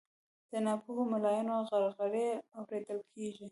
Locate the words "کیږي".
3.13-3.45